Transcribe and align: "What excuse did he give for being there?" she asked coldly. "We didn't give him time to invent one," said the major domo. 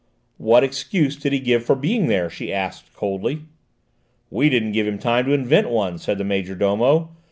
"What 0.39 0.63
excuse 0.63 1.15
did 1.15 1.31
he 1.31 1.39
give 1.39 1.63
for 1.63 1.75
being 1.75 2.07
there?" 2.07 2.27
she 2.27 2.51
asked 2.51 2.95
coldly. 2.95 3.43
"We 4.31 4.49
didn't 4.49 4.71
give 4.71 4.87
him 4.87 4.97
time 4.97 5.25
to 5.27 5.31
invent 5.33 5.69
one," 5.69 5.99
said 5.99 6.17
the 6.17 6.23
major 6.23 6.55
domo. 6.55 7.11